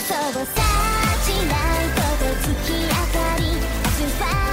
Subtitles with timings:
[0.00, 0.62] うさ
[1.22, 4.43] しないこと突き当たり明日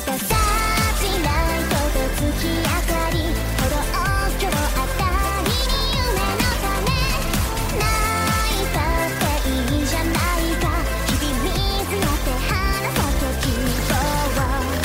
[0.00, 0.37] た